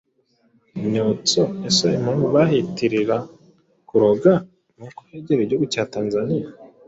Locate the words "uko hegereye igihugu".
4.87-5.65